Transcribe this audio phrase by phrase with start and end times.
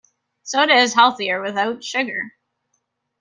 [0.41, 2.31] Soda is healthier without sugar.